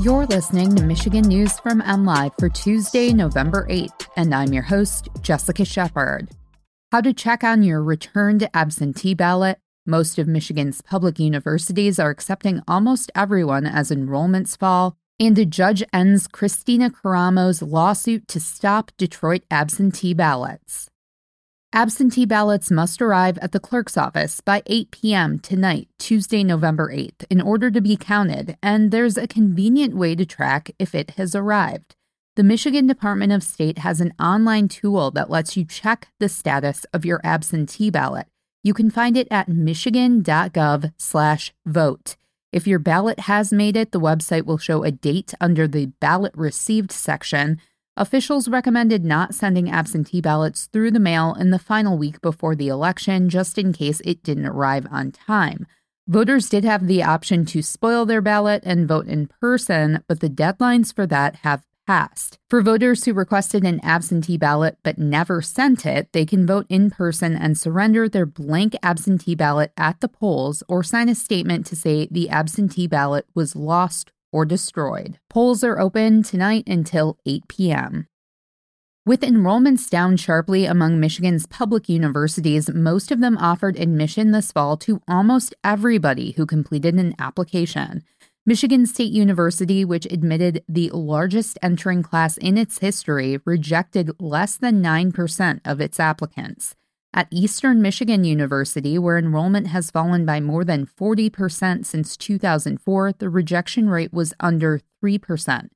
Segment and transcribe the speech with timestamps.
[0.00, 5.08] You're listening to Michigan News from MLive for Tuesday, November 8th, and I'm your host,
[5.20, 6.30] Jessica Shepard.
[6.90, 9.60] How to check on your returned absentee ballot.
[9.86, 15.84] Most of Michigan's public universities are accepting almost everyone as enrollments fall, and a judge
[15.92, 20.90] ends Kristina Karamo's lawsuit to stop Detroit absentee ballots.
[21.74, 25.40] Absentee ballots must arrive at the clerk's office by 8 p.m.
[25.40, 30.24] tonight, Tuesday, November 8th, in order to be counted, and there's a convenient way to
[30.24, 31.96] track if it has arrived.
[32.36, 36.86] The Michigan Department of State has an online tool that lets you check the status
[36.92, 38.28] of your absentee ballot.
[38.62, 42.16] You can find it at michigan.gov/vote.
[42.52, 46.34] If your ballot has made it, the website will show a date under the ballot
[46.36, 47.58] received section
[47.96, 52.66] Officials recommended not sending absentee ballots through the mail in the final week before the
[52.66, 55.64] election, just in case it didn't arrive on time.
[56.08, 60.28] Voters did have the option to spoil their ballot and vote in person, but the
[60.28, 62.38] deadlines for that have passed.
[62.50, 66.90] For voters who requested an absentee ballot but never sent it, they can vote in
[66.90, 71.76] person and surrender their blank absentee ballot at the polls or sign a statement to
[71.76, 75.18] say the absentee ballot was lost or destroyed.
[75.30, 78.08] Polls are open tonight until 8 p.m.
[79.06, 84.76] With enrollments down sharply among Michigan's public universities, most of them offered admission this fall
[84.78, 88.02] to almost everybody who completed an application.
[88.44, 94.82] Michigan State University, which admitted the largest entering class in its history, rejected less than
[94.82, 96.74] 9% of its applicants.
[97.16, 103.30] At Eastern Michigan University, where enrollment has fallen by more than 40% since 2004, the
[103.30, 105.68] rejection rate was under 3%.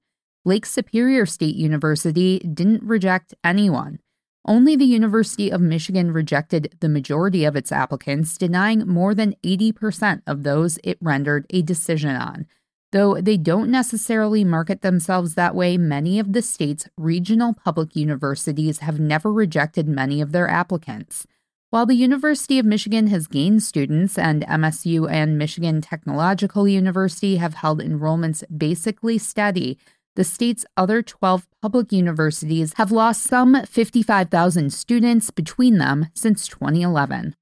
[0.45, 4.01] Lake Superior State University didn't reject anyone.
[4.45, 10.23] Only the University of Michigan rejected the majority of its applicants, denying more than 80%
[10.27, 12.47] of those it rendered a decision on.
[12.91, 18.79] Though they don't necessarily market themselves that way, many of the state's regional public universities
[18.79, 21.27] have never rejected many of their applicants.
[21.69, 27.55] While the University of Michigan has gained students and MSU and Michigan Technological University have
[27.55, 29.79] held enrollments basically steady,
[30.17, 37.35] the state's other 12 public universities have lost some 55,000 students between them since 2011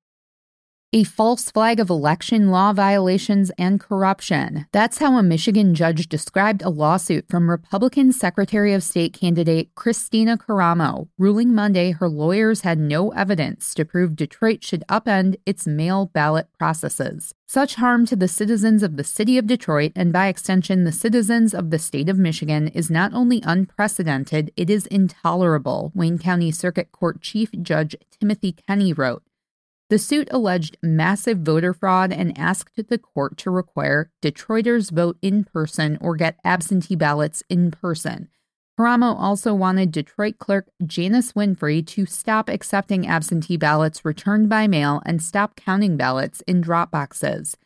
[0.93, 4.67] a false flag of election law violations and corruption.
[4.73, 10.39] That's how a Michigan judge described a lawsuit from Republican Secretary of State candidate Kristina
[10.39, 16.07] Karamo, ruling Monday her lawyers had no evidence to prove Detroit should upend its mail
[16.07, 17.35] ballot processes.
[17.49, 21.53] Such harm to the citizens of the city of Detroit, and by extension, the citizens
[21.55, 26.91] of the state of Michigan, is not only unprecedented, it is intolerable, Wayne County Circuit
[26.91, 29.23] Court Chief Judge Timothy Kenny wrote.
[29.89, 35.45] The suit alleged massive voter fraud and asked the court to require Detroiters vote in
[35.45, 38.29] person or get absentee ballots in person.
[38.77, 45.03] Karamo also wanted Detroit clerk Janice Winfrey to stop accepting absentee ballots returned by mail
[45.07, 47.57] and stop counting ballots in drop boxes.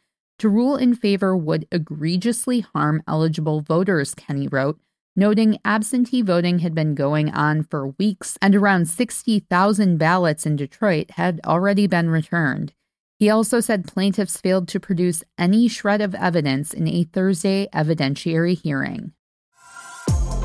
[0.41, 4.79] To rule in favor would egregiously harm eligible voters, Kenny wrote
[5.17, 11.13] noting absentee voting had been going on for weeks and around 60,000 ballots in Detroit
[11.13, 12.73] had already been returned.
[13.19, 18.59] He also said plaintiffs failed to produce any shred of evidence in a Thursday evidentiary
[18.59, 19.13] hearing.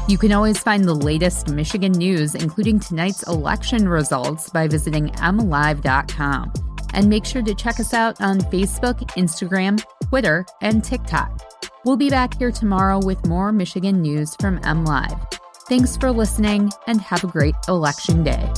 [0.08, 6.54] You can always find the latest Michigan news, including tonight's election results, by visiting mlive.com.
[6.94, 11.55] And make sure to check us out on Facebook, Instagram, Twitter, and TikTok.
[11.86, 15.22] We'll be back here tomorrow with more Michigan news from MLive.
[15.70, 18.52] Thanks for listening and have a great election day.